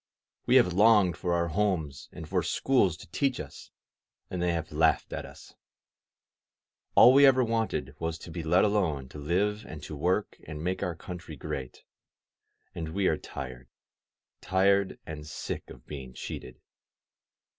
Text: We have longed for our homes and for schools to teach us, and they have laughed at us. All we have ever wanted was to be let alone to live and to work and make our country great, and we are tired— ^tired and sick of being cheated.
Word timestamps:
We 0.47 0.55
have 0.55 0.73
longed 0.73 1.15
for 1.15 1.35
our 1.35 1.49
homes 1.49 2.09
and 2.11 2.27
for 2.27 2.41
schools 2.41 2.97
to 2.97 3.11
teach 3.11 3.39
us, 3.39 3.69
and 4.31 4.41
they 4.41 4.51
have 4.51 4.71
laughed 4.71 5.13
at 5.13 5.27
us. 5.27 5.53
All 6.95 7.13
we 7.13 7.21
have 7.21 7.35
ever 7.35 7.43
wanted 7.43 7.93
was 7.99 8.17
to 8.17 8.31
be 8.31 8.41
let 8.41 8.63
alone 8.63 9.09
to 9.09 9.19
live 9.19 9.63
and 9.63 9.83
to 9.83 9.95
work 9.95 10.37
and 10.47 10.63
make 10.63 10.81
our 10.81 10.95
country 10.95 11.35
great, 11.35 11.83
and 12.73 12.89
we 12.95 13.05
are 13.05 13.15
tired— 13.19 13.69
^tired 14.41 14.97
and 15.05 15.27
sick 15.27 15.69
of 15.69 15.85
being 15.85 16.15
cheated. 16.15 16.59